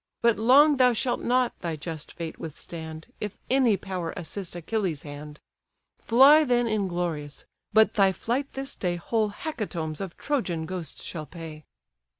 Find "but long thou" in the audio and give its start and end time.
0.23-0.93